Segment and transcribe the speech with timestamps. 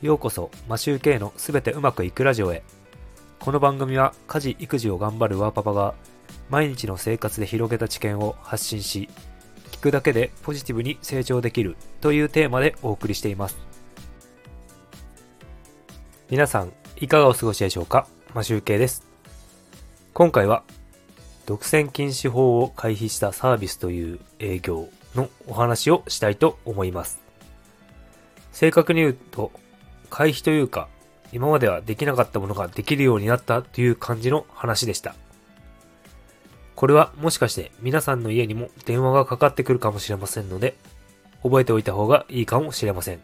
[0.00, 2.62] ようこそ、マシューケイのすべてうまくいくラジオへ。
[3.40, 5.94] この番組は家事・育児を頑張るワーパパが
[6.48, 9.08] 毎日の生活で広げた知見を発信し、
[9.72, 13.58] 聞くだけでポジティブに成長できるというテーマでお送りしています。
[16.30, 18.06] 皆さん、いかがお過ごしでしょうか？
[18.34, 19.04] マシューケイです。
[20.14, 20.62] 今回は、
[21.44, 27.18] 独占禁止法を回避したサービスという営業のお話をしたいと思います。
[28.52, 29.50] 正確に言うと、
[30.10, 30.88] 回避というか、
[31.32, 35.14] 今まではできなかったものができるようになったという感じの話でした。
[36.74, 40.76] これはもしかして皆さんの家にも電話がかかってくるかもしれませんので、
[41.42, 43.20] 覚えておいた方がいいかもしれません。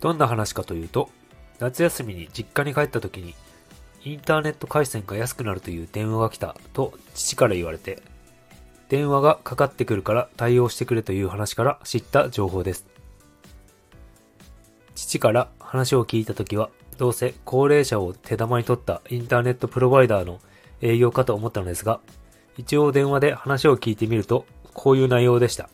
[0.00, 1.10] どんな話かというと、
[1.58, 3.34] 夏休みに実家に帰った時に、
[4.04, 8.02] インターネット回線が安くなるという電話が来たと父から言われて、
[8.88, 12.95] 電話がかかってくるから対応してくれという話から知った情報です。
[15.18, 20.40] から話を聞いた時は、どうせ高齢者を手玉に取ったインターネットプロバイダーの
[20.80, 22.00] 営業かと思ったのですが、
[22.56, 25.68] 一応電話で話を聞いてみると、こういう内容でした。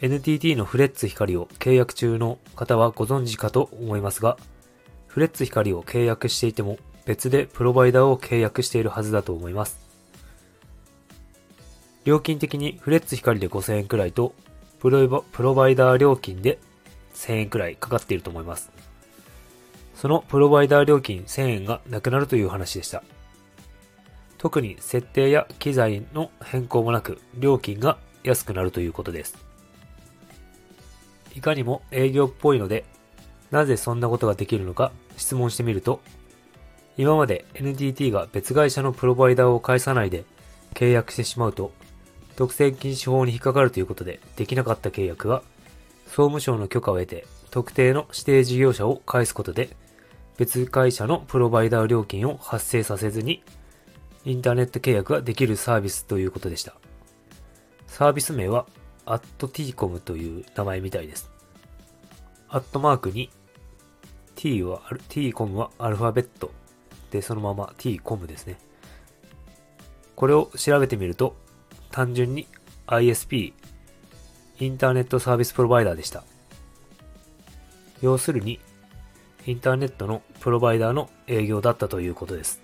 [0.00, 4.36] NTT のフレッツ光を契約中の方はご存知かと思いますが、
[5.06, 9.78] フレッツ光を契約していても別でプロバイダーを契約しているはずだと思います。
[12.04, 14.34] 料金的にフレッツ光で5000円くらいと、
[14.80, 16.58] プロバイダー料金で
[17.16, 18.70] 1000円くらいかかっていると思います。
[19.96, 23.02] そのプロバイダー料金1000円がなくなるという話でした。
[24.38, 29.36] 特に設定や機材の変更もなく料金が安くなるということです。
[31.34, 32.84] いかにも営業っぽいので、
[33.50, 36.00] なぜそんなことができるのか質問してみると、
[36.98, 40.24] 今まで NTT が別会社のプロバイダーを介さないで
[40.74, 41.72] 契約してしまうと、
[42.36, 45.42] 独占禁止法に引っかかるということでできなかった契約が
[46.06, 49.76] 総務省の許可を得て、特定の指定事業者を返すことで、
[50.36, 53.42] 別会社のプロバイダー料金を発生させずに、
[54.24, 56.74] インターネット契約ができるサービスということでした。
[57.86, 58.66] サービス名は、
[59.04, 61.30] アット tcom という名前みたいです。
[62.48, 63.30] アットマークに、
[64.34, 66.50] t は、tcom はアルファベット
[67.10, 68.58] で、そのまま tcom ですね。
[70.14, 71.36] これを調べてみると、
[71.90, 72.46] 単純に
[72.86, 73.52] ISP
[74.58, 76.24] インターネットサービスプロバイダーでした。
[78.00, 78.58] 要するに、
[79.46, 82.62] インターネットのプロバイダーの営業だったということです。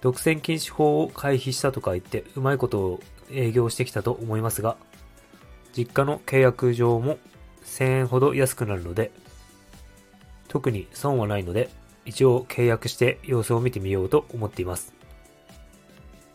[0.00, 3.00] 独占禁止法を回避したとか言ってうまいことを
[3.30, 4.76] 営業してきたと思いますが、
[5.76, 7.18] 実家の契約上も
[7.64, 9.12] 1000円ほど安くなるので、
[10.48, 11.70] 特に損はないので、
[12.04, 14.92] 一応契約して様子を見てみようと思っています。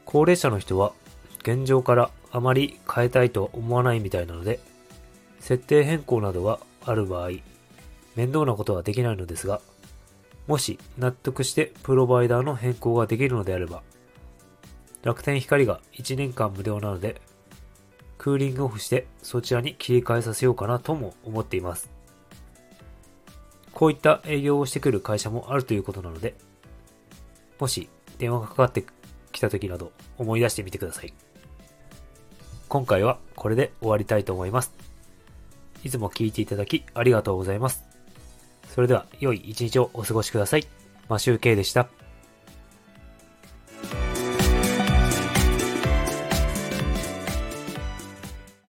[0.06, 0.94] 高齢者の人は
[1.40, 4.59] 現状からあまり変えたいとは思わないみたいなので、
[5.40, 7.29] 設定変更などがある場合、
[8.18, 9.62] 面倒なことはできないのですが、
[10.46, 13.84] もし納得してプロバイダーの変更ができるのであれば、
[15.01, 17.22] 楽天光が1年間無料なので、
[18.18, 21.90] クーリングオフしてそちらに切り替えさせようかなとも思っています。
[23.72, 26.35] こういった営業をしてくる会社もあるということなので、
[27.59, 28.85] もし電話がかかって
[29.31, 31.13] きた時など思い出してみてください。
[32.75, 34.74] 今回はこれで終わりたいと思います。
[35.86, 37.86] いつも聞いていただきありがとうございます。
[38.74, 40.68] それでは良い一日をお過ごしください。
[41.08, 41.88] マシューケイでした。